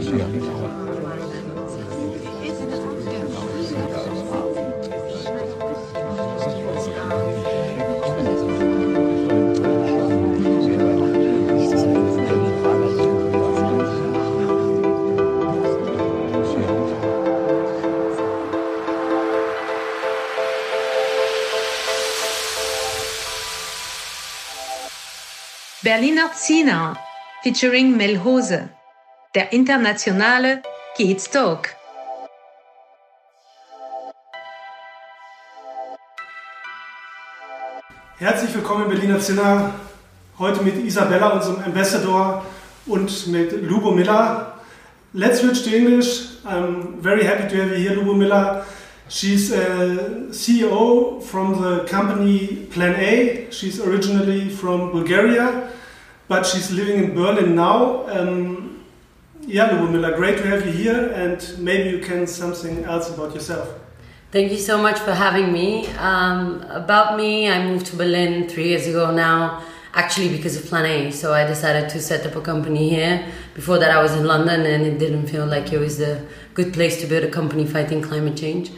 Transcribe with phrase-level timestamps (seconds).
[0.00, 1.25] 是啊。
[25.96, 26.94] Berliner Zina
[27.42, 28.68] featuring Melhose,
[29.34, 30.60] der internationale
[30.94, 31.70] Kids Talk.
[38.18, 39.72] Herzlich willkommen in Berliner Zinner.
[40.38, 42.44] Heute mit Isabella, unserem Ambassador,
[42.84, 44.52] und mit Lubo Miller.
[45.14, 46.42] Let's switch to English.
[46.44, 48.66] I'm very happy to have you here, Lubo Miller.
[49.08, 53.46] She's a CEO from the company Plan A.
[53.50, 55.70] She's originally from Bulgaria,
[56.28, 58.08] but she's living in Berlin now.
[58.08, 58.84] Um,
[59.42, 63.68] yeah, Lubomila, great to have you here, and maybe you can something else about yourself.
[64.32, 65.86] Thank you so much for having me.
[65.98, 69.62] Um, about me, I moved to Berlin three years ago now,
[69.94, 71.10] actually because of Plan A.
[71.12, 73.24] So I decided to set up a company here.
[73.54, 76.72] Before that, I was in London, and it didn't feel like it was the good
[76.72, 78.70] place to build a company fighting climate change.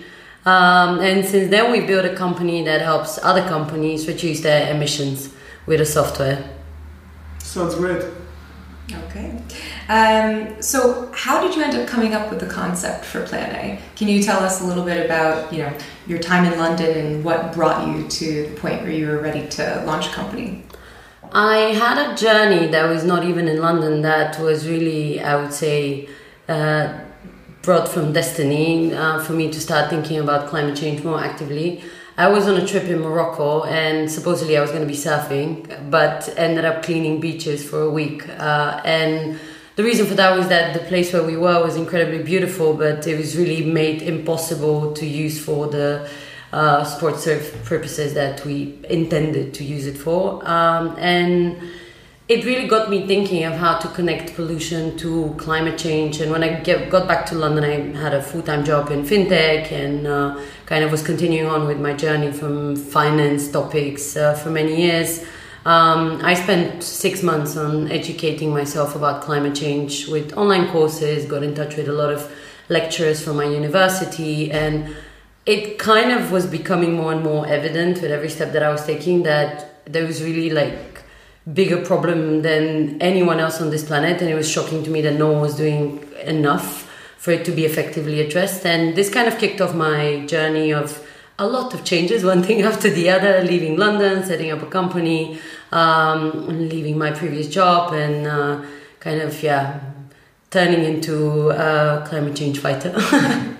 [0.44, 5.30] Um, and since then, we built a company that helps other companies reduce their emissions
[5.66, 6.57] with a software.
[7.48, 8.04] Sounds great.
[8.92, 9.42] Okay.
[9.88, 13.80] Um, so, how did you end up coming up with the concept for Plan A?
[13.96, 15.72] Can you tell us a little bit about you know
[16.06, 19.48] your time in London and what brought you to the point where you were ready
[19.48, 20.62] to launch a company?
[21.32, 24.02] I had a journey that was not even in London.
[24.02, 26.06] That was really, I would say,
[26.48, 26.98] uh,
[27.62, 31.82] brought from destiny uh, for me to start thinking about climate change more actively.
[32.18, 35.88] I was on a trip in Morocco and supposedly I was going to be surfing,
[35.88, 38.28] but ended up cleaning beaches for a week.
[38.28, 39.38] Uh, and
[39.76, 43.06] the reason for that was that the place where we were was incredibly beautiful, but
[43.06, 46.10] it was really made impossible to use for the
[46.52, 50.44] uh, sports surf purposes that we intended to use it for.
[50.44, 51.56] Um, and
[52.28, 56.20] it really got me thinking of how to connect pollution to climate change.
[56.20, 59.02] And when I get, got back to London, I had a full time job in
[59.02, 64.34] fintech and uh, kind of was continuing on with my journey from finance topics uh,
[64.34, 65.24] for many years.
[65.64, 71.42] Um, I spent six months on educating myself about climate change with online courses, got
[71.42, 72.30] in touch with a lot of
[72.68, 74.94] lecturers from my university, and
[75.46, 78.84] it kind of was becoming more and more evident with every step that I was
[78.84, 80.87] taking that there was really like
[81.52, 85.14] bigger problem than anyone else on this planet and it was shocking to me that
[85.14, 86.84] no one was doing enough
[87.16, 88.64] for it to be effectively addressed.
[88.64, 91.04] And this kind of kicked off my journey of
[91.38, 95.38] a lot of changes one thing after the other leaving london setting up a company
[95.70, 98.60] um, leaving my previous job and uh,
[99.00, 99.80] kind of yeah
[100.50, 102.92] turning into a climate change fighter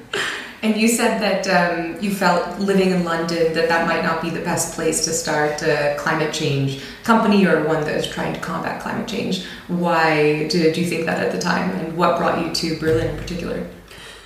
[0.61, 4.29] And you said that um, you felt living in London that that might not be
[4.29, 8.41] the best place to start a climate change company or one that is trying to
[8.41, 9.45] combat climate change.
[9.69, 13.17] Why did you think that at the time, and what brought you to Berlin in
[13.17, 13.69] particular?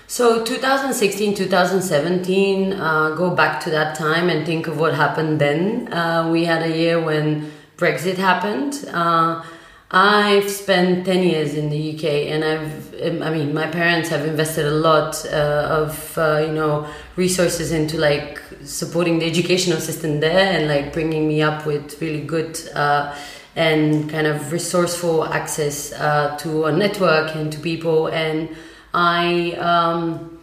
[0.06, 5.92] So 2016, 2017, uh, go back to that time and think of what happened then.
[5.92, 8.86] Uh, we had a year when Brexit happened.
[8.92, 9.42] Uh,
[9.94, 14.64] I've spent 10 years in the UK and I've, I mean, my parents have invested
[14.64, 20.58] a lot uh, of, uh, you know, resources into like supporting the educational system there
[20.58, 23.14] and like bringing me up with really good uh,
[23.54, 28.06] and kind of resourceful access uh, to a network and to people.
[28.06, 28.48] And
[28.94, 30.38] I, um,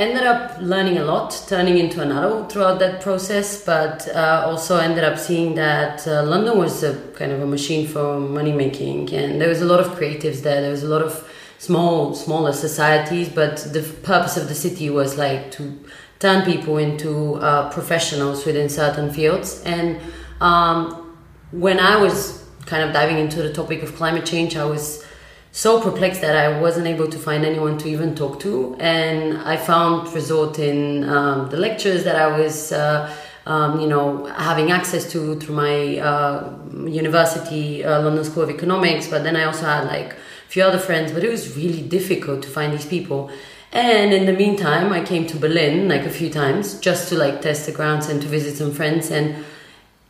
[0.00, 4.78] ended up learning a lot, turning into an adult throughout that process, but uh, also
[4.78, 9.12] ended up seeing that uh, London was a kind of a machine for money making,
[9.12, 10.62] and there was a lot of creatives there.
[10.62, 11.28] There was a lot of
[11.58, 15.78] small, smaller societies, but the purpose of the city was like to
[16.18, 19.62] turn people into uh, professionals within certain fields.
[19.66, 20.00] And
[20.40, 21.14] um,
[21.52, 25.04] when I was kind of diving into the topic of climate change, I was
[25.52, 28.76] so perplexed that I wasn't able to find anyone to even talk to.
[28.78, 33.12] And I found resort in um, the lectures that I was, uh,
[33.46, 36.56] um, you know, having access to through my uh,
[36.86, 39.08] university, uh, London School of Economics.
[39.08, 40.16] But then I also had like a
[40.48, 43.30] few other friends, but it was really difficult to find these people.
[43.72, 47.40] And in the meantime, I came to Berlin like a few times just to like
[47.40, 49.44] test the grounds and to visit some friends and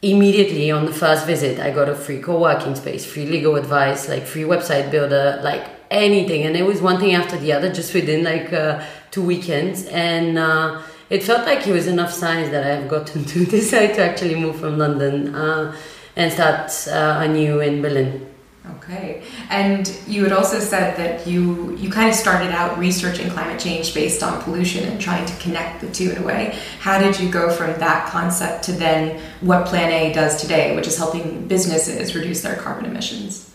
[0.02, 4.24] immediately on the first visit i got a free co-working space free legal advice like
[4.24, 8.24] free website builder like anything and it was one thing after the other just within
[8.24, 10.80] like uh, two weekends and uh,
[11.10, 14.58] it felt like it was enough signs that i've gotten to decide to actually move
[14.58, 15.76] from london uh,
[16.16, 18.29] and start uh, anew in Berlin.
[18.76, 23.58] Okay, and you had also said that you you kind of started out researching climate
[23.58, 26.58] change based on pollution and trying to connect the two in a way.
[26.78, 30.86] How did you go from that concept to then what Plan A does today, which
[30.86, 33.50] is helping businesses reduce their carbon emissions?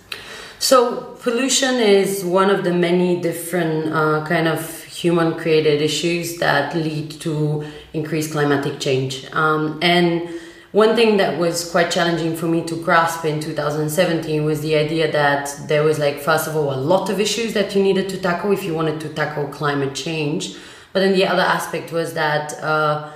[0.57, 6.75] So pollution is one of the many different uh, kind of human created issues that
[6.75, 7.63] lead to
[7.93, 10.27] increased climatic change, um, and
[10.75, 15.09] one thing that was quite challenging for me to grasp in 2017 was the idea
[15.09, 18.17] that there was like first of all a lot of issues that you needed to
[18.19, 20.57] tackle if you wanted to tackle climate change.
[20.91, 23.09] But then the other aspect was that uh,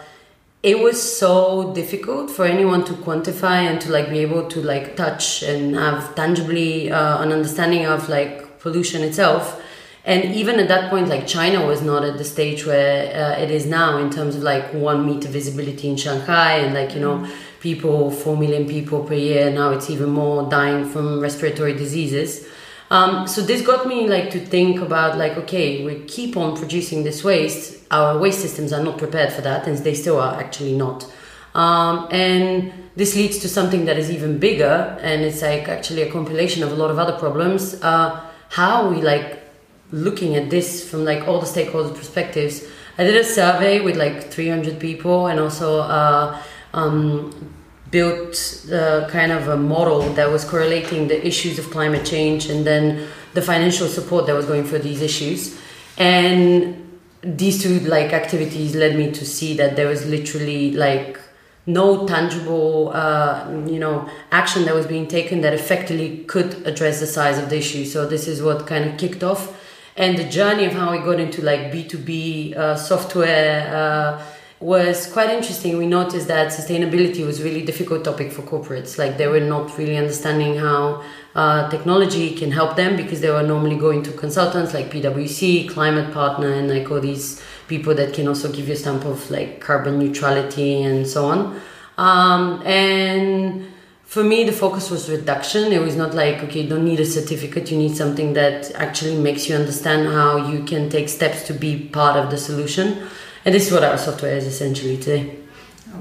[0.64, 4.96] it was so difficult for anyone to quantify and to like be able to like
[4.96, 9.62] touch and have tangibly uh, an understanding of like pollution itself.
[10.06, 13.52] And even at that point like china was not at the stage where uh, it
[13.52, 17.18] is now in terms of like one meter visibility in shanghai and like you know
[17.18, 19.52] mm-hmm people, 4 million people per year.
[19.52, 22.48] Now it's even more dying from respiratory diseases.
[22.92, 27.04] Um, so this got me like to think about like, okay, we keep on producing
[27.04, 27.84] this waste.
[27.92, 31.12] Our waste systems are not prepared for that, and they still are actually not.
[31.54, 36.12] Um, and this leads to something that is even bigger, and it's like actually a
[36.12, 37.80] compilation of a lot of other problems.
[37.84, 38.20] Uh,
[38.50, 39.44] how we like
[39.92, 42.64] looking at this from like all the stakeholder perspectives?
[42.98, 45.82] I did a survey with like 300 people, and also.
[45.82, 46.42] Uh,
[46.74, 47.54] um,
[47.92, 52.66] built uh, kind of a model that was correlating the issues of climate change and
[52.66, 55.60] then the financial support that was going for these issues.
[55.98, 61.20] And these two like activities led me to see that there was literally like
[61.66, 67.08] no tangible uh, you know action that was being taken that effectively could address the
[67.08, 67.86] size of the issue.
[67.86, 69.56] So this is what kind of kicked off.
[69.98, 74.24] And the journey of how we got into like b2b uh, software uh,
[74.60, 75.78] was quite interesting.
[75.78, 78.98] We noticed that sustainability was really difficult topic for corporates.
[78.98, 81.02] Like they were not really understanding how
[81.34, 86.14] uh, technology can help them because they were normally going to consultants like PwC, Climate
[86.14, 89.62] Partner, and like all these people that can also give you a stamp of like
[89.62, 91.62] carbon neutrality and so on.
[91.98, 93.72] Um, and
[94.04, 95.72] for me, the focus was reduction.
[95.72, 99.16] It was not like, okay, you don't need a certificate, you need something that actually
[99.16, 103.08] makes you understand how you can take steps to be part of the solution.
[103.46, 105.36] And this is what our software is essentially today.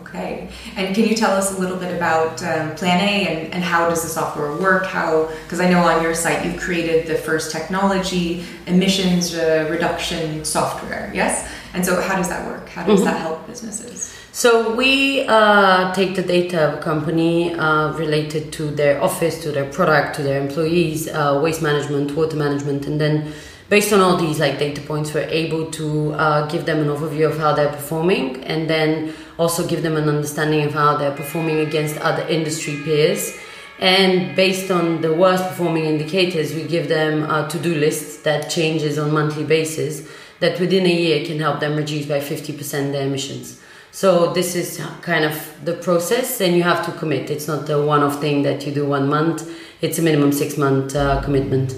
[0.02, 0.50] Okay.
[0.76, 3.88] And can you tell us a little bit about um, Plan A and, and how
[3.88, 4.86] does the software work?
[4.86, 10.44] How, because I know on your site you've created the first technology emissions uh, reduction
[10.44, 11.50] software, yes?
[11.74, 12.68] And so how does that work?
[12.68, 13.06] How does mm-hmm.
[13.06, 14.14] that help businesses?
[14.32, 19.52] So we uh, take the data of a company uh, related to their office, to
[19.52, 23.32] their product, to their employees, uh, waste management, water management, and then
[23.68, 27.30] based on all these like data points we're able to uh, give them an overview
[27.30, 31.58] of how they're performing and then also give them an understanding of how they're performing
[31.60, 33.36] against other industry peers.
[33.78, 38.98] And based on the worst performing indicators we give them a to-do list that changes
[38.98, 40.08] on monthly basis
[40.40, 43.60] that within a year can help them reduce by 50% their emissions.
[43.90, 47.30] So this is kind of the process and you have to commit.
[47.30, 49.48] It's not a one-off thing that you do one month.
[49.80, 51.74] It's a minimum six month uh, commitment.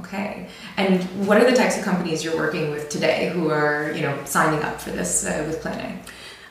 [0.00, 0.47] Okay
[0.78, 4.16] and what are the types of companies you're working with today who are, you know,
[4.24, 5.78] signing up for this uh, with Plan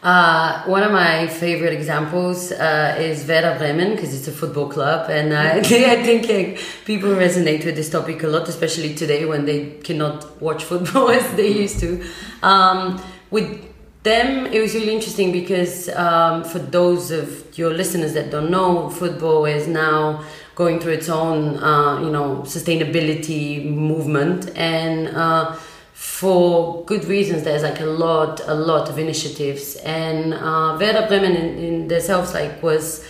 [0.03, 0.07] A?
[0.07, 5.09] Uh, one of my favorite examples uh, is Werder Bremen because it's a football club,
[5.09, 9.45] and I, I think like, people resonate with this topic a lot, especially today when
[9.45, 12.05] they cannot watch football as they used to.
[12.43, 13.01] Um,
[13.31, 13.65] with
[14.03, 18.89] them, it was really interesting because um, for those of your listeners that don't know,
[18.89, 20.23] football is now
[20.57, 25.53] going through its own, uh, you know, sustainability movement, and uh,
[25.93, 27.43] for good reasons.
[27.43, 32.61] There's like a lot, a lot of initiatives, and uh, Bremen in, in themselves like
[32.61, 33.05] was.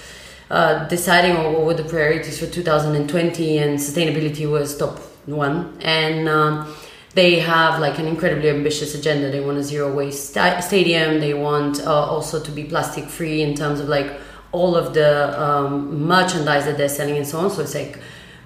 [0.49, 6.29] Uh, deciding on what were the priorities for 2020 and sustainability was top one and
[6.29, 6.73] um,
[7.15, 11.33] they have like an incredibly ambitious agenda they want a zero waste sta- stadium they
[11.33, 14.09] want uh, also to be plastic free in terms of like
[14.51, 17.49] all of the um, merchandise that they're selling and so on.
[17.51, 17.99] So it's like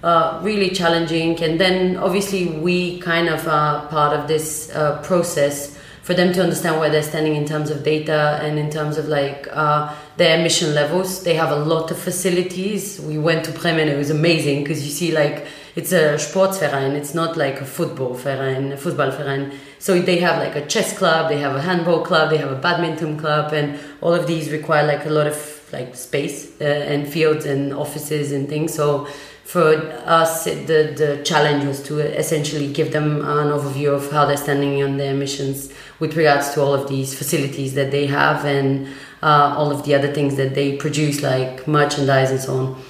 [0.04, 1.42] uh, really challenging.
[1.44, 6.42] And then obviously we kind of are part of this uh, process for them to
[6.42, 10.40] understand where they're standing in terms of data and in terms of like uh, their
[10.40, 11.24] emission levels.
[11.24, 13.00] They have a lot of facilities.
[13.00, 17.14] We went to Bremen, it was amazing because you see like it's a Sportsverein, it's
[17.14, 19.56] not like a football verein, a Fußballverein.
[19.80, 22.56] So they have like a chess club, they have a handball club, they have a
[22.56, 27.08] badminton club, and all of these require like a lot of like space uh, and
[27.08, 28.74] fields and offices and things.
[28.74, 29.08] So
[29.44, 29.76] for
[30.06, 34.82] us, the the challenge was to essentially give them an overview of how they're standing
[34.84, 38.88] on their emissions with regards to all of these facilities that they have and
[39.22, 42.82] uh, all of the other things that they produce, like merchandise and so on.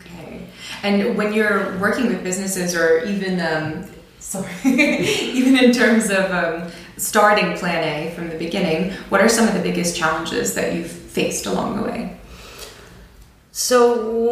[0.00, 0.46] Okay.
[0.82, 3.84] And when you're working with businesses, or even um,
[4.18, 9.46] sorry, even in terms of um, starting Plan A from the beginning, what are some
[9.46, 12.18] of the biggest challenges that you've faced along the way?
[13.50, 13.78] So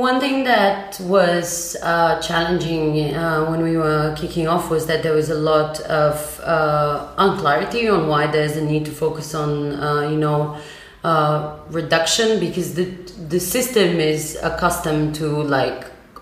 [0.06, 5.14] one thing that was uh, challenging uh, when we were kicking off was that there
[5.20, 9.50] was a lot of uh, unclarity on why there's a need to focus on,
[9.86, 10.56] uh, you know,
[11.02, 12.86] uh, reduction because the
[13.34, 15.26] the system is accustomed to
[15.58, 15.80] like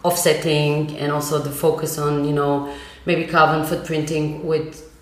[0.09, 2.73] offsetting and also the focus on, you know,
[3.04, 4.93] maybe carbon footprinting with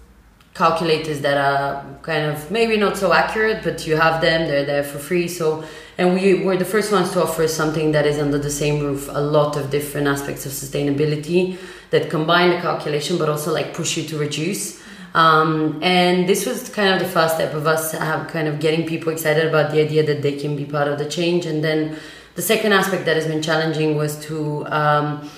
[0.54, 4.84] calculators that are kind of maybe not so accurate, but you have them; they're there
[4.84, 5.28] for free.
[5.28, 5.64] So
[5.98, 9.08] and we were the first ones to offer something that is under the same roof
[9.12, 11.58] a lot of different aspects of sustainability
[11.90, 14.82] that combine the calculation but also like push you to reduce
[15.14, 18.86] um, and this was kind of the first step of us have kind of getting
[18.86, 21.98] people excited about the idea that they can be part of the change and then
[22.34, 25.28] the second aspect that has been challenging was to um,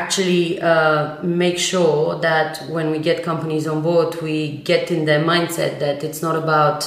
[0.00, 5.22] actually uh, make sure that when we get companies on board we get in their
[5.32, 6.78] mindset that it's not about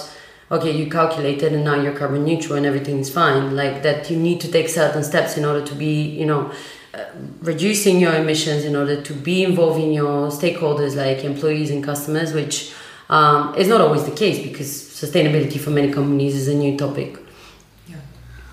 [0.52, 3.56] okay, you calculated and now you're carbon neutral and everything is fine.
[3.56, 6.52] Like that, you need to take certain steps in order to be, you know,
[6.94, 7.06] uh,
[7.42, 12.74] reducing your emissions in order to be involving your stakeholders like employees and customers, which
[13.10, 17.18] um, is not always the case because sustainability for many companies is a new topic.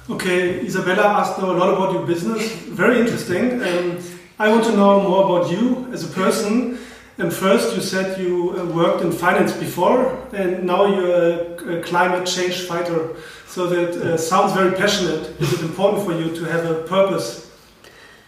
[0.08, 2.52] Okay, Isabella asked a lot about your business.
[2.82, 3.60] Very interesting.
[3.60, 3.98] Um,
[4.38, 6.78] I want to know more about you as a person.
[7.16, 12.26] And first, you said you uh, worked in finance before, and now you're a, climate
[12.26, 13.16] change fighter.
[13.46, 15.40] So that uh, sounds very passionate.
[15.40, 17.50] Is it important for you to have a purpose?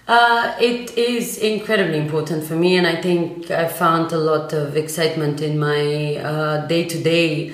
[0.06, 4.78] Uh, it is incredibly important for me, and I think I found a lot of
[4.78, 7.52] excitement in my day to day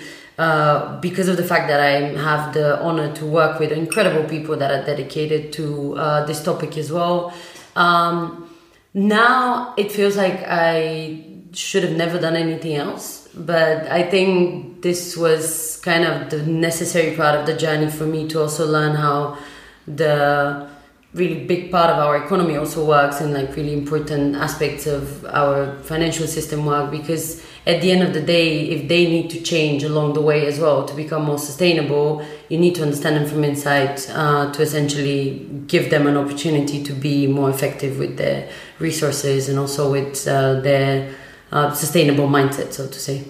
[1.00, 4.70] because of the fact that I have the honor to work with incredible people that
[4.70, 7.34] are dedicated to uh, this topic as well.
[7.76, 8.49] Um,
[8.93, 15.16] now it feels like I should have never done anything else, but I think this
[15.16, 19.38] was kind of the necessary part of the journey for me to also learn how
[19.87, 20.69] the
[21.14, 25.78] really big part of our economy also works and like really important aspects of our
[25.83, 29.85] financial system work because at the end of the day if they need to change
[29.85, 33.44] along the way as well to become more sustainable you need to understand them from
[33.44, 39.49] inside uh, to essentially give them an opportunity to be more effective with their resources
[39.49, 41.14] and also with uh, their
[41.52, 43.25] uh, sustainable mindset so to say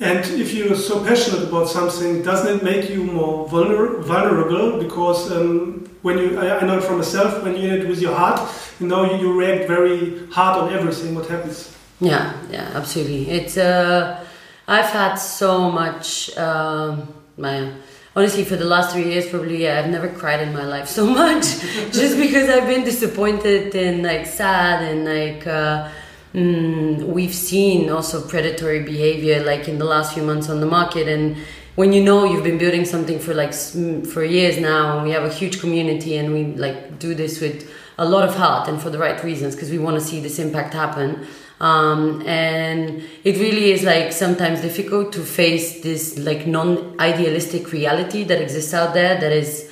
[0.00, 4.78] and if you're so passionate about something, doesn't it make you more vulner vulnerable?
[4.82, 8.00] Because um, when you, I, I, know it from myself, when you're in it with
[8.00, 8.40] your heart,
[8.80, 11.76] you know, you, you react very hard on everything what happens.
[12.00, 13.30] Yeah, yeah, absolutely.
[13.30, 14.24] It's, uh,
[14.66, 17.06] I've had so much, um,
[17.36, 17.72] my,
[18.16, 21.06] honestly, for the last three years, probably, yeah, I've never cried in my life so
[21.22, 21.44] much,
[21.92, 25.90] just because I've been disappointed and like sad and like, uh,
[26.34, 31.08] mm, we've seen also predatory behavior like in the last few months on the market.
[31.08, 31.36] And
[31.74, 35.24] when you know you've been building something for like for years now and we have
[35.24, 38.90] a huge community and we like do this with a lot of heart and for
[38.90, 41.26] the right reasons because we want to see this impact happen.
[41.60, 48.42] Um, and it really is like sometimes difficult to face this like non-idealistic reality that
[48.42, 49.71] exists out there that is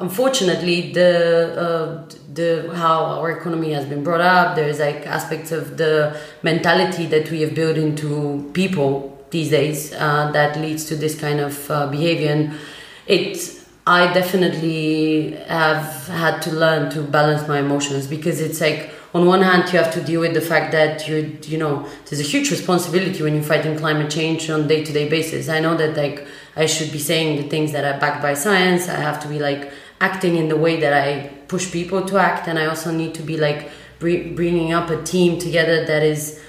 [0.00, 1.10] unfortunately the
[1.66, 7.06] uh, the how our economy has been brought up there's like aspects of the mentality
[7.06, 11.70] that we have built into people these days uh, that leads to this kind of
[11.70, 12.30] uh, behavior.
[12.30, 12.58] And
[13.06, 19.26] it i definitely have had to learn to balance my emotions because it's like on
[19.26, 22.30] one hand you have to deal with the fact that you you know there's a
[22.34, 25.48] huge responsibility when you're fighting climate change on day-to-day basis.
[25.48, 26.26] I know that like
[26.56, 28.88] i should be saying the things that are backed by science.
[28.88, 32.48] I have to be like acting in the way that I push people to act,
[32.48, 36.40] and I also need to be like bringing up a team together that is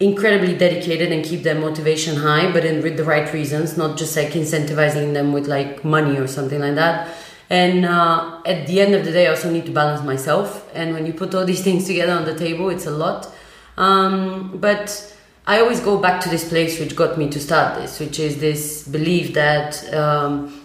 [0.00, 4.16] incredibly dedicated and keep their motivation high, but in with the right reasons, not just
[4.16, 7.08] like incentivizing them with like money or something like that.
[7.50, 10.70] And uh, at the end of the day, I also need to balance myself.
[10.74, 13.32] And when you put all these things together on the table, it's a lot.
[13.78, 17.98] Um, but I always go back to this place which got me to start this,
[17.98, 20.57] which is this belief that um,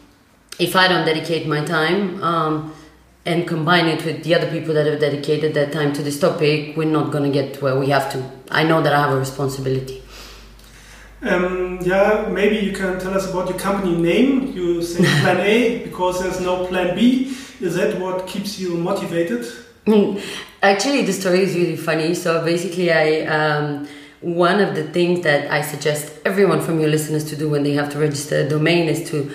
[0.60, 2.74] if I don't dedicate my time um,
[3.26, 6.76] and combine it with the other people that have dedicated their time to this topic,
[6.78, 8.32] we're not going to get where we have to.
[8.52, 10.04] I know that I have a responsibility.
[11.22, 14.52] Um, yeah, maybe you can tell us about your company name.
[14.52, 17.36] You say Plan A because there's no Plan B.
[17.62, 19.46] Is that what keeps you motivated?
[20.62, 22.14] Actually, the story is really funny.
[22.14, 23.22] So basically, I.
[23.26, 23.88] Um,
[24.24, 27.74] one of the things that I suggest everyone from your listeners to do when they
[27.74, 29.30] have to register a domain is to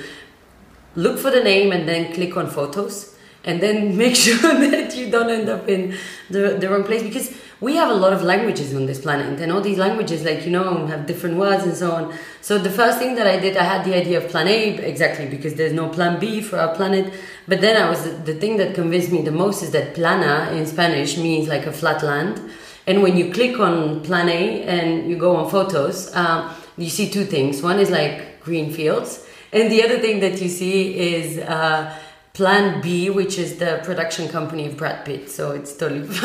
[0.98, 3.14] look for the name and then click on photos
[3.44, 5.96] and then make sure that you don't end up in
[6.28, 9.50] the, the wrong place because we have a lot of languages on this planet and
[9.50, 12.14] all these languages like you know have different words and so on.
[12.40, 15.26] So the first thing that i did i had the idea of plan a exactly
[15.26, 17.12] because there's no plan b for our planet.
[17.46, 20.66] But then i was the thing that convinced me the most is that plana in
[20.66, 22.40] spanish means like a flat land.
[22.86, 27.10] And when you click on plan a and you go on photos uh, you see
[27.10, 27.62] two things.
[27.62, 31.96] One is like green fields and the other thing that you see is uh,
[32.34, 35.28] Plan B, which is the production company of Brad Pitt.
[35.28, 36.06] So it's totally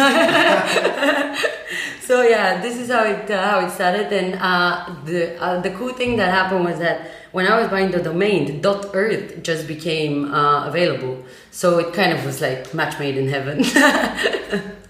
[2.01, 4.13] so yeah, this is how it uh, how it started.
[4.13, 7.89] And uh, the uh, the cool thing that happened was that when I was buying
[7.89, 11.23] the domain, the .earth just became uh, available.
[11.49, 13.63] So it kind of was like match made in heaven.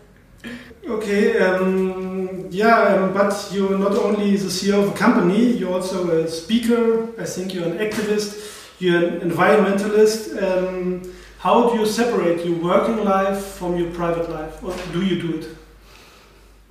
[0.87, 6.09] okay, um, yeah, um, but you're not only the CEO of a company, you're also
[6.09, 7.09] a speaker.
[7.19, 10.41] I think you're an activist you're an environmentalist.
[10.41, 15.21] Um, how do you separate your working life from your private life, or do you
[15.21, 15.57] do it?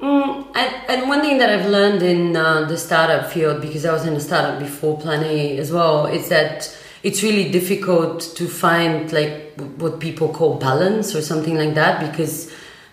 [0.01, 0.57] Mm,
[0.89, 4.15] and, one thing that I've learned in uh, the startup field, because I was in
[4.15, 9.61] a startup before Plan A as well, is that it's really difficult to find like
[9.77, 12.51] what people call balance or something like that, because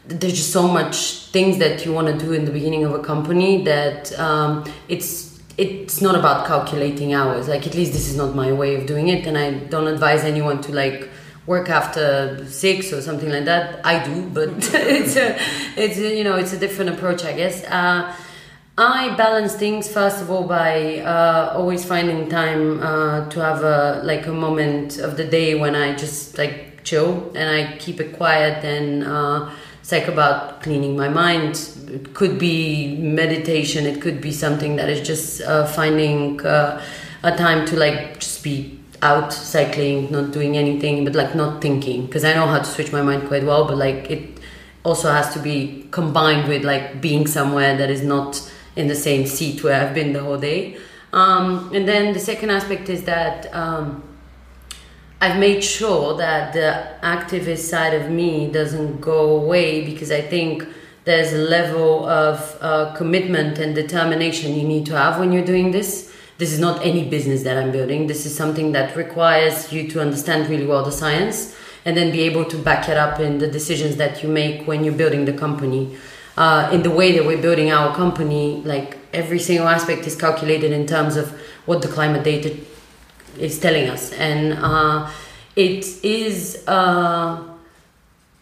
[0.09, 2.99] there's just so much things that you want to do in the beginning of a
[2.99, 7.47] company that um, it's it's not about calculating hours.
[7.47, 10.23] Like at least this is not my way of doing it and i don't advise
[10.23, 11.09] anyone to like
[11.45, 13.85] work after six or something like that.
[13.85, 15.37] I do but it's a
[15.75, 17.63] it's a, you know it's a different approach i guess.
[17.65, 18.15] Uh,
[18.77, 24.01] I balance things first of all by uh, always finding time uh, to have a
[24.05, 28.15] like a moment of the day when I just like chill and I keep it
[28.15, 29.51] quiet and uh,
[29.91, 31.55] it's about cleaning my mind.
[31.87, 33.85] It could be meditation.
[33.85, 36.81] It could be something that is just uh, finding uh,
[37.23, 42.05] a time to like just be out cycling not doing anything but like not thinking.
[42.05, 44.39] Because i know how to switch my mind quite well but like it
[44.83, 49.25] also has to be combined with like being somewhere that is not in the same
[49.25, 50.77] seat where i've been the whole day.
[51.11, 54.03] Um, and then the second aspect is that um,
[55.21, 60.65] I've made sure that the activist side of me doesn't go away because I think
[61.03, 65.71] there's a level of uh, commitment and determination you need to have when you're doing
[65.71, 66.09] this.
[66.37, 68.07] This is not any business that I'm building.
[68.07, 71.53] This is something that requires you to understand really well the science
[71.83, 74.85] and then be able to back it up in the decisions that you make when
[74.85, 75.97] you're building the company.
[76.37, 80.71] Uh, in the way that we're building our company, like every single aspect is calculated
[80.71, 82.55] in terms of what the climate data
[83.39, 85.09] is telling us, and uh,
[85.55, 87.43] it is uh,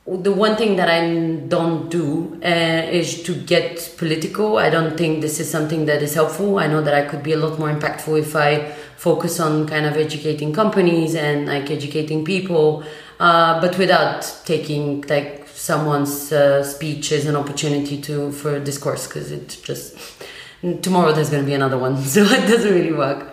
[0.07, 1.15] the one thing that I
[1.47, 4.57] don't do uh, is to get political.
[4.57, 6.59] I don't think this is something that is helpful.
[6.59, 9.85] I know that I could be a lot more impactful if I focus on kind
[9.85, 12.83] of educating companies and like educating people,
[13.19, 19.31] uh, but without taking like someone's uh, speech as an opportunity to for discourse because
[19.31, 19.97] it just
[20.81, 23.27] tomorrow there's going to be another one, so it doesn't really work.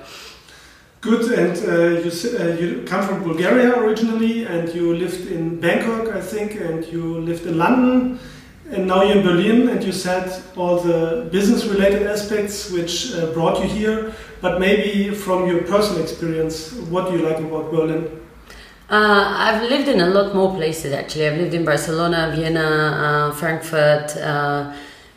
[1.05, 6.17] Good, and uh, you, uh, you come from Bulgaria originally, and you lived in Bangkok,
[6.17, 8.19] I think, and you lived in London,
[8.71, 13.27] and now you're in Berlin, and you said all the business related aspects which uh,
[13.35, 18.09] brought you here, but maybe from your personal experience, what do you like about Berlin?
[18.89, 21.27] Uh, I've lived in a lot more places actually.
[21.27, 24.17] I've lived in Barcelona, Vienna, uh, Frankfurt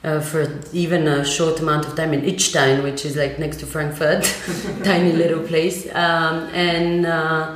[0.08, 3.60] uh, uh, for even a short amount of time in Idstein, which is like next
[3.60, 4.24] to Frankfurt,
[4.84, 5.88] tiny little place.
[5.94, 7.56] Um, and uh,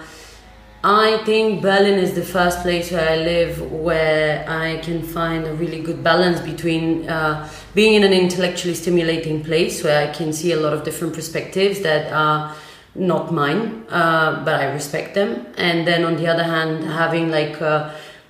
[0.83, 5.53] I think Berlin is the first place where I live where I can find a
[5.53, 10.51] really good balance between uh, being in an intellectually stimulating place where I can see
[10.51, 12.55] a lot of different perspectives that are
[12.95, 15.45] not mine, uh, but I respect them.
[15.57, 17.61] And then on the other hand, having like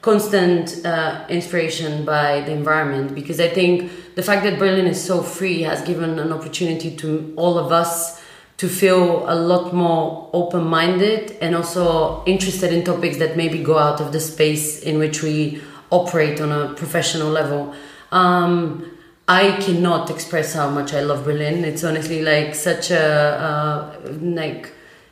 [0.01, 5.21] constant uh, inspiration by the environment because I think the fact that Berlin is so
[5.21, 8.21] free has given an opportunity to all of us
[8.57, 13.77] to feel a lot more open minded and also interested in topics that maybe go
[13.77, 15.61] out of the space in which we
[15.91, 17.73] operate on a professional level.
[18.11, 21.63] Um, I cannot express how much I love Berlin.
[21.63, 24.71] It's honestly like such a uh, like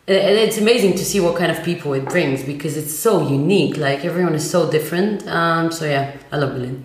[0.10, 3.78] it's amazing to see what kind of people it brings because it's so unique.
[3.78, 5.28] Like everyone is so different.
[5.28, 6.84] Um, so yeah, I love Berlin.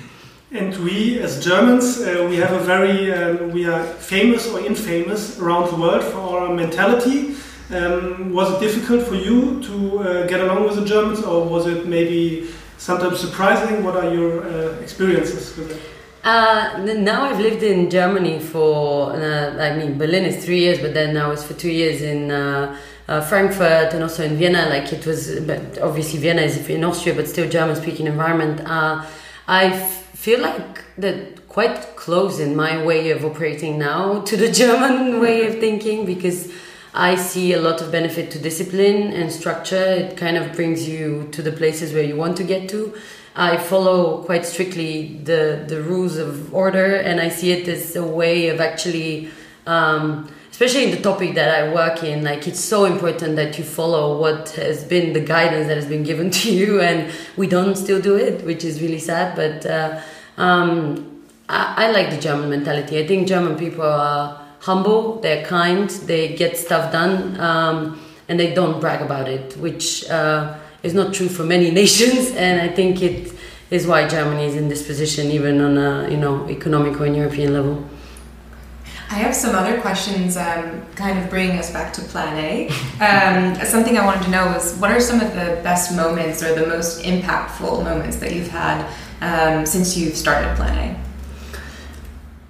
[0.52, 5.38] and we, as Germans, uh, we have a very um, we are famous or infamous
[5.38, 7.34] around the world for our mentality.
[7.70, 11.66] Um, was it difficult for you to uh, get along with the Germans, or was
[11.66, 13.84] it maybe sometimes surprising?
[13.84, 16.01] What are your uh, experiences with it?
[16.24, 20.94] Uh, now I've lived in Germany for, uh, I mean, Berlin is three years, but
[20.94, 24.68] then I was for two years in uh, uh Frankfurt and also in Vienna.
[24.68, 28.60] Like it was, but obviously Vienna is in Austria, but still German speaking environment.
[28.64, 29.04] Uh,
[29.48, 29.72] I
[30.14, 35.46] feel like that quite close in my way of operating now to the German way
[35.46, 36.52] of thinking because
[36.94, 39.84] I see a lot of benefit to discipline and structure.
[40.02, 42.94] It kind of brings you to the places where you want to get to.
[43.34, 48.04] I follow quite strictly the the rules of order, and I see it as a
[48.04, 49.30] way of actually.
[49.66, 53.64] Um, especially in the topic that I work in, like it's so important that you
[53.64, 57.74] follow what has been the guidance that has been given to you, and we don't
[57.76, 59.34] still do it, which is really sad.
[59.34, 60.00] But uh,
[60.36, 62.98] um, I, I, like the German mentality.
[62.98, 68.54] I think German people are humble, they're kind, they get stuff done, um, and they
[68.54, 72.30] don't brag about it, which uh, is not true for many nations.
[72.32, 73.32] And I think it
[73.70, 77.52] is why Germany is in this position, even on a you know economic or European
[77.54, 77.84] level.
[79.12, 82.68] I have some other questions, um, kind of bringing us back to Plan A.
[82.98, 86.54] Um, something I wanted to know was what are some of the best moments or
[86.54, 88.88] the most impactful moments that you've had
[89.20, 91.04] um, since you've started Plan A?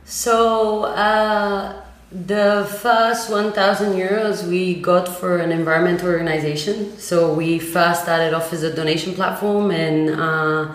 [0.05, 1.82] So, uh,
[2.13, 6.99] the first 1,000 euros we got for an environmental organization.
[6.99, 10.75] So, we first started off as a donation platform, and uh,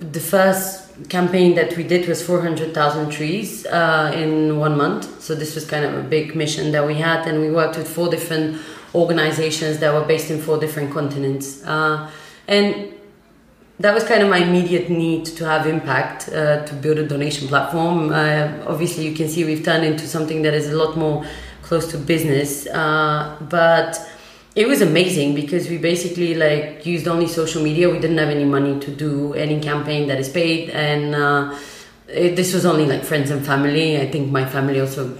[0.00, 5.22] the first campaign that we did was 400,000 trees uh, in one month.
[5.22, 7.88] So this was kind of a big mission that we had, and we worked with
[7.88, 8.60] four different
[8.94, 11.64] organizations that were based in four different continents.
[11.64, 12.10] Uh,
[12.48, 12.92] and
[13.80, 17.48] that was kind of my immediate need to have impact uh, to build a donation
[17.48, 18.12] platform.
[18.12, 21.24] Uh, obviously, you can see we've turned into something that is a lot more
[21.62, 23.98] close to business, uh, but
[24.54, 28.44] it was amazing because we basically like used only social media we didn't have any
[28.44, 31.56] money to do any campaign that is paid and uh,
[32.08, 35.16] it, this was only like friends and family i think my family also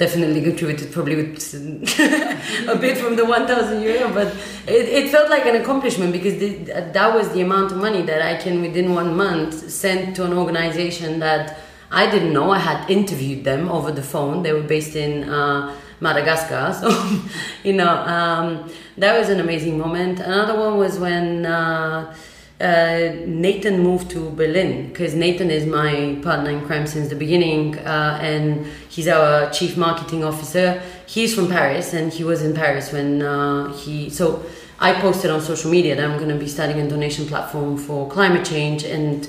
[0.00, 1.54] definitely contributed probably with
[2.74, 4.28] a bit from the 1000 euro but
[4.66, 6.54] it, it felt like an accomplishment because the,
[6.96, 10.32] that was the amount of money that i can within one month send to an
[10.32, 11.58] organization that
[11.90, 15.76] i didn't know i had interviewed them over the phone they were based in uh,
[16.00, 16.72] Madagascar.
[16.80, 16.88] So,
[17.62, 20.18] you know, um, that was an amazing moment.
[20.18, 22.14] Another one was when uh,
[22.60, 27.78] uh, Nathan moved to Berlin because Nathan is my partner in crime since the beginning,
[27.78, 30.82] uh, and he's our chief marketing officer.
[31.06, 34.44] He's from Paris, and he was in Paris when uh, he so.
[34.82, 38.08] I posted on social media that I'm going to be starting a donation platform for
[38.08, 39.28] climate change, and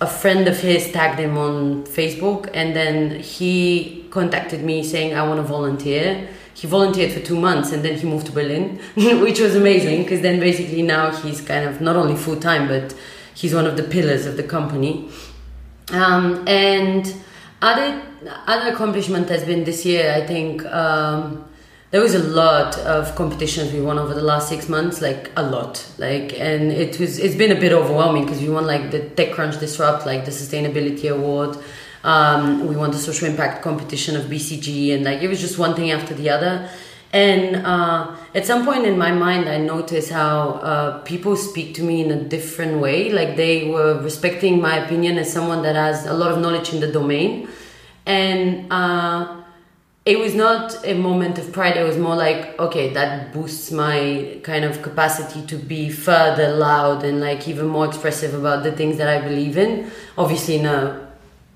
[0.00, 5.26] a friend of his tagged him on Facebook, and then he contacted me saying, I
[5.26, 6.28] want to volunteer.
[6.54, 10.20] He volunteered for two months and then he moved to Berlin, which was amazing because
[10.20, 12.94] then basically now he's kind of not only full time, but
[13.34, 15.08] he's one of the pillars of the company.
[15.90, 17.14] Um, and
[17.60, 18.02] other,
[18.46, 20.64] other accomplishment has been this year, I think.
[20.66, 21.48] Um,
[21.92, 25.42] there was a lot of competitions we won over the last six months like a
[25.42, 29.00] lot like and it was it's been a bit overwhelming because we won like the
[29.00, 31.54] techcrunch disrupt like the sustainability award
[32.04, 35.74] um, we won the social impact competition of bcg and like it was just one
[35.74, 36.68] thing after the other.
[37.14, 41.82] And uh, at some point in my mind i noticed how uh, people speak to
[41.82, 43.10] me in a different way.
[43.10, 46.80] Like they were respecting my opinion as someone that has a lot of knowledge in
[46.80, 47.48] the domain.
[48.06, 49.42] And uh,
[50.04, 51.76] it was not a moment of pride.
[51.76, 57.04] It was more like okay that boosts my kind of capacity to be further loud
[57.04, 59.90] and like even more expressive about the things that i believe in.
[60.18, 61.01] Obviously in a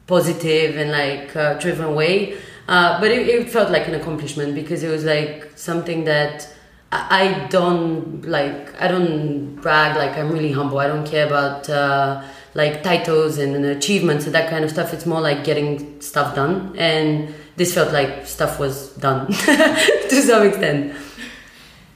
[0.07, 2.37] positive and like uh, driven way
[2.69, 6.53] uh, but it, it, felt like an accomplishment because it was like something that
[6.93, 12.23] I, don't like i don't brag like i'm really humble i don't care about uh,
[12.55, 16.35] like titles and, and achievements and that kind of stuff it's more like getting stuff
[16.35, 20.95] done and this felt like stuff was done to some extent.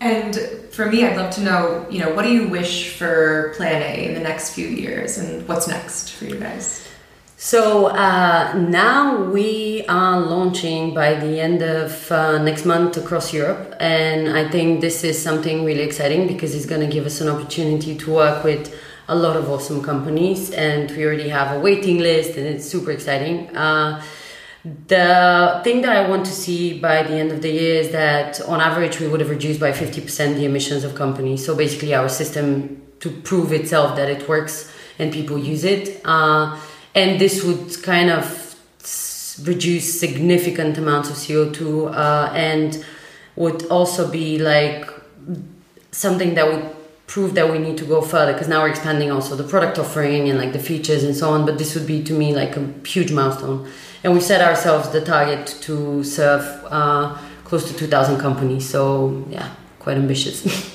[0.01, 0.35] And
[0.71, 4.07] for me, I'd love to know, you know, what do you wish for Plan A
[4.07, 6.80] in the next few years, and what's next for you guys?
[7.43, 13.77] So uh, now we are launching by the end of uh, next month across Europe,
[13.81, 17.31] and I think this is something really exciting because it's going to give us an
[17.31, 22.01] opportunity to work with a lot of awesome companies, and we already have a waiting
[22.01, 23.57] list, and it's super exciting.
[23.57, 24.03] Uh,
[24.89, 28.39] the thing that I want to see by the end of the year is that
[28.43, 31.47] on average we would have reduced by 50% the emissions of companies.
[31.47, 36.03] So basically our system to prove itself that it works and people use it.
[36.05, 36.61] Uh,
[36.95, 38.57] and this would kind of
[39.45, 42.85] reduce significant amounts of CO2 uh, and
[43.37, 44.91] would also be like
[45.93, 46.77] something that would
[47.07, 50.29] prove that we need to go further because now we're expanding also the product offering
[50.29, 51.45] and like the features and so on.
[51.45, 53.69] But this would be to me like a huge milestone
[54.05, 58.69] and we set ourselves the target to serve uh, close to 2,000 companies.
[58.69, 60.69] So yeah, quite ambitious.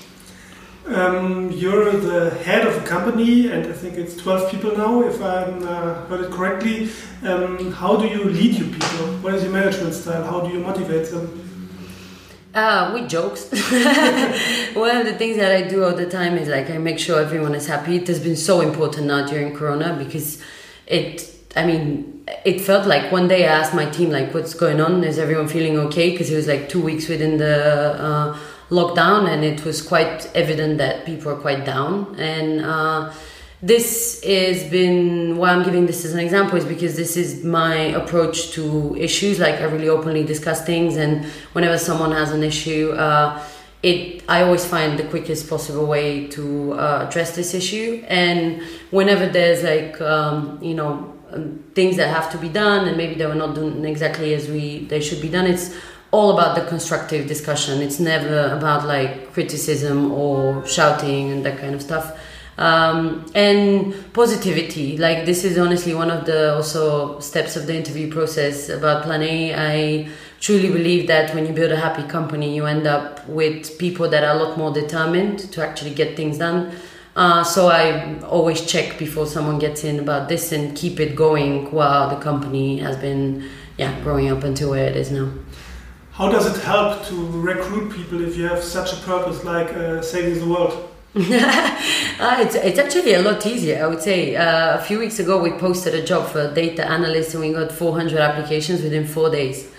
[0.87, 5.19] Um, you're the head of a company, and I think it's 12 people now, if
[5.19, 6.91] I uh, heard it correctly.
[7.23, 9.07] Um, how do you lead your people?
[9.23, 10.23] What is your management style?
[10.23, 11.41] How do you motivate them?
[12.53, 13.49] Uh, with jokes.
[14.75, 17.19] One of the things that I do all the time is like I make sure
[17.19, 17.97] everyone is happy.
[17.97, 20.41] It has been so important now during Corona because
[20.85, 24.79] it, I mean, it felt like one day I asked my team like, "What's going
[24.79, 25.03] on?
[25.03, 27.99] Is everyone feeling okay?" Because it was like two weeks within the.
[27.99, 28.37] Uh,
[28.79, 32.15] lockdown, and it was quite evident that people are quite down.
[32.19, 33.13] And uh,
[33.61, 37.75] this has been why I'm giving this as an example is because this is my
[38.01, 39.39] approach to issues.
[39.39, 42.91] Like I really openly discuss things, and whenever someone has an issue.
[42.91, 43.43] Uh,
[43.83, 48.03] it, I always find the quickest possible way to uh, address this issue.
[48.07, 52.97] And whenever there's like, um, you know, um, things that have to be done, and
[52.97, 55.75] maybe they were not done exactly as we they should be done, it's
[56.15, 57.82] all about the constructive discussion.
[57.82, 62.08] It's never about like criticism or shouting and that kind of stuff.
[62.58, 64.97] Um, and positivity.
[64.97, 69.23] Like this is honestly one of the also steps of the interview process about Plan
[69.23, 69.54] A.
[69.54, 70.08] I
[70.39, 74.23] truly believe that when you build a happy company, you end up with people that
[74.23, 76.71] are a lot more determined to actually get things done.
[77.15, 81.71] Uh, so I always check before someone gets in about this and keep it going
[81.71, 85.30] while the company has been, yeah, growing up until where it is now.
[86.17, 90.01] How does it help to recruit people if you have such a purpose like uh,
[90.01, 90.71] saving the world?
[91.15, 94.34] uh, it's, it's actually a lot easier, I would say.
[94.34, 97.69] Uh, a few weeks ago, we posted a job for data analyst and we got
[97.69, 99.69] 400 applications within four days.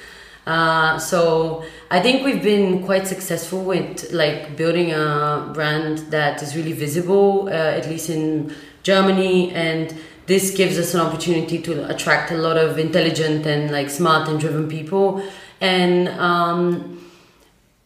[0.46, 6.55] Uh, so I think we've been quite successful with like building a brand that is
[6.55, 9.96] really visible, uh, at least in Germany, and
[10.27, 14.38] this gives us an opportunity to attract a lot of intelligent and like smart and
[14.38, 15.22] driven people
[15.60, 17.10] and um,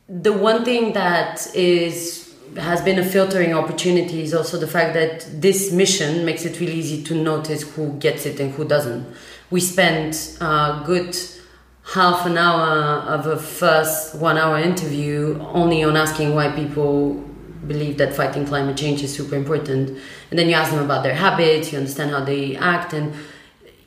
[0.08, 5.24] the one thing that is has been a filtering opportunity is also the fact that
[5.40, 9.06] this mission makes it really easy to notice who gets it and who doesn't.
[9.50, 11.16] We spent a good
[11.84, 17.14] half an hour of a first one hour interview only on asking why people
[17.66, 19.96] believe that fighting climate change is super important.
[20.30, 23.14] And then you ask them about their habits, you understand how they act, and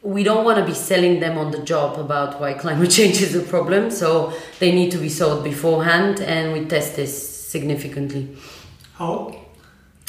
[0.03, 3.33] we don't want to be selling them on the job about why climate change is
[3.35, 3.89] a problem.
[3.89, 7.13] So they need to be sold beforehand, and we test this
[7.49, 8.35] significantly.
[8.95, 9.39] How?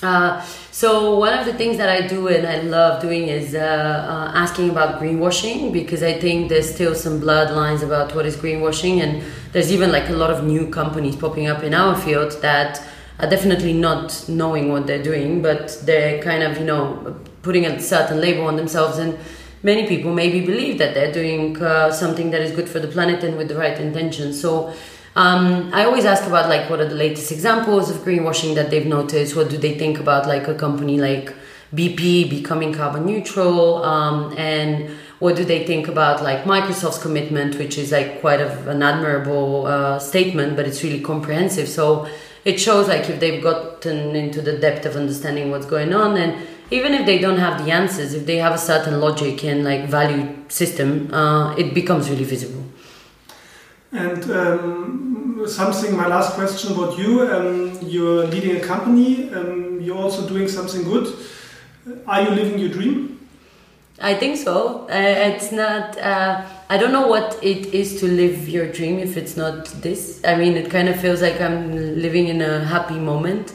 [0.03, 3.59] Uh, so one of the things that I do and I love doing is uh,
[3.59, 9.01] uh, asking about greenwashing because I think there's still some bloodlines about what is greenwashing
[9.01, 12.83] and there's even like a lot of new companies popping up in our field that
[13.21, 17.81] are definitely not knowing what they're doing but they're kind of you know putting a
[17.81, 19.17] certain label on themselves and
[19.65, 23.25] many people maybe believe that they're doing uh, something that is good for the planet
[23.25, 24.33] and with the right intention.
[24.33, 24.73] So
[25.17, 28.87] um, I always ask about like what are the latest examples of greenwashing that they've
[28.87, 29.35] noticed.
[29.35, 31.35] What do they think about like a company like
[31.75, 37.79] BP becoming carbon neutral, um, and what do they think about like Microsoft's commitment, which
[37.79, 41.69] is like quite of an admirable uh, statement, but it's really comprehensive.
[41.69, 42.07] So
[42.45, 46.47] it shows like if they've gotten into the depth of understanding what's going on and
[46.71, 49.89] even if they don't have the answers, if they have a certain logic and like
[49.89, 52.65] value system, uh, it becomes really visible.
[53.93, 57.23] And um, something, my last question about you.
[57.31, 59.33] Um, you're leading a company.
[59.33, 61.15] Um, you're also doing something good.
[62.07, 63.15] Are you living your dream?
[64.01, 64.89] I think so.
[64.89, 65.97] Uh, it's not.
[65.99, 70.21] Uh, I don't know what it is to live your dream if it's not this.
[70.25, 71.71] I mean, it kind of feels like I'm
[72.03, 73.53] living in a happy moment.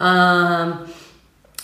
[0.00, 0.86] Um,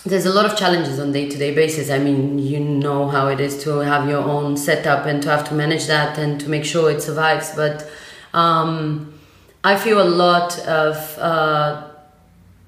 [0.05, 1.89] there's a lot of challenges on day-to-day basis.
[1.89, 5.47] I mean you know how it is to have your own setup and to have
[5.49, 7.53] to manage that and to make sure it survives.
[7.55, 7.89] But
[8.33, 9.13] um,
[9.63, 11.87] i feel a lot of uh,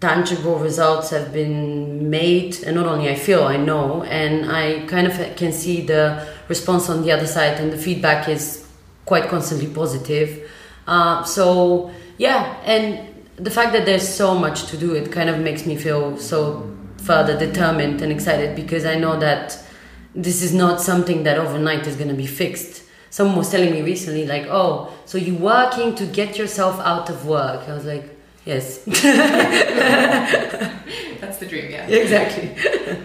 [0.01, 2.63] tangible results have been made.
[2.63, 4.03] And not only i feel i know.
[4.03, 8.27] And i kind of can see the response on the other side and the feedback
[8.27, 8.67] is
[9.05, 10.49] quite constantly positive.
[10.87, 12.59] Uh, so yeah.
[12.65, 16.17] And the fact that there's so much to do it kind of makes me feel
[16.17, 16.73] so
[17.07, 19.57] further determined and excited because I know that
[20.13, 22.83] this is not something that overnight is going to be fixed.
[23.09, 27.25] Someone was telling me recently, like, oh, so you're working to get yourself out of
[27.25, 27.69] work.
[27.69, 28.05] I was like,
[28.45, 28.83] yes.
[31.21, 31.87] That's the dream, yeah.
[31.87, 32.51] Exactly.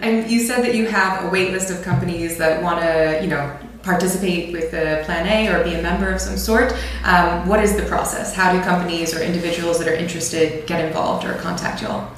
[0.01, 3.29] and you said that you have a wait list of companies that want to, you
[3.29, 6.73] know, participate with the Plan A or be a member of some sort.
[7.03, 8.33] Um, what is the process?
[8.33, 12.11] How do companies or individuals that are interested get involved or contact y'all?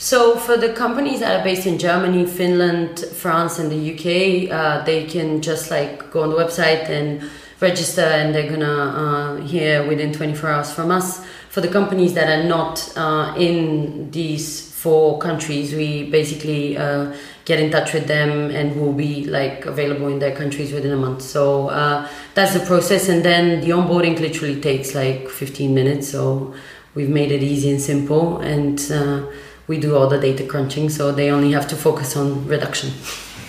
[0.00, 4.84] So for the companies that are based in Germany, Finland, France, and the UK, uh,
[4.84, 7.28] they can just like go on the website and
[7.60, 11.26] register and they're gonna uh, hear within 24 hours from us.
[11.50, 17.12] For the companies that are not uh, in these four countries, we basically uh,
[17.44, 20.96] get in touch with them and will be like available in their countries within a
[20.96, 21.22] month.
[21.22, 26.08] So uh, that's the process, and then the onboarding literally takes like 15 minutes.
[26.08, 26.54] So
[26.94, 29.26] we've made it easy and simple, and uh,
[29.68, 32.90] we do all the data crunching, so they only have to focus on reduction.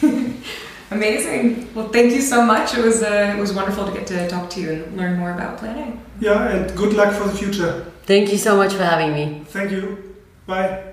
[0.91, 1.73] Amazing.
[1.73, 2.75] Well, thank you so much.
[2.75, 5.31] It was uh, it was wonderful to get to talk to you and learn more
[5.31, 6.23] about Plan A.
[6.23, 7.91] Yeah, and good luck for the future.
[8.03, 9.43] Thank you so much for having me.
[9.45, 10.15] Thank you.
[10.47, 10.88] Bye.